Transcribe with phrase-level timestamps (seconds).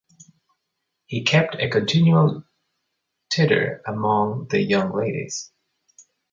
[1.05, 2.43] He kept a continual
[3.29, 5.51] titter among the young ladies.